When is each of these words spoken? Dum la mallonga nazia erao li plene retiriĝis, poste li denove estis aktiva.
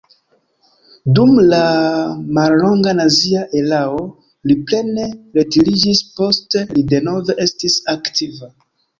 Dum 1.17 1.31
la 1.49 1.57
mallonga 2.37 2.93
nazia 2.99 3.43
erao 3.59 3.99
li 4.51 4.55
plene 4.69 5.05
retiriĝis, 5.37 6.01
poste 6.21 6.63
li 6.71 6.85
denove 6.95 7.37
estis 7.45 7.77
aktiva. 7.95 8.51